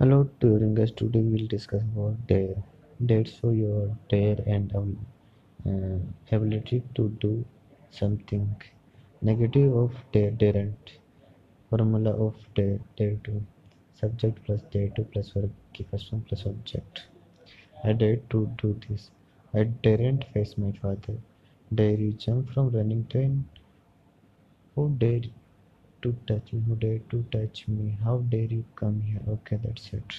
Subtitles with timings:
[0.00, 2.56] Hello touring guys, today we'll discuss about dare.
[3.04, 5.98] Dare show your dare and uh,
[6.34, 7.44] ability to do
[7.90, 8.46] something.
[9.20, 10.92] Negative of dare, daren't.
[11.68, 13.42] Formula of dare, dare to.
[14.00, 15.52] Subject plus dare to plus verb,
[15.90, 17.02] person plus object.
[17.84, 19.10] I dared to do this.
[19.52, 21.18] I daren't face my father.
[21.74, 23.44] Dare you jump from running train?
[24.76, 25.20] Who dare
[26.02, 26.62] to touch me?
[26.66, 27.96] Who dare to touch me?
[28.04, 29.22] How dare you come here?
[29.28, 30.14] Okay, that's it.